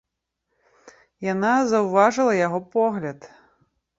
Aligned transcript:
Яна 1.33 1.51
заўважыла 1.73 2.33
яго 2.39 2.59
погляд. 2.79 3.19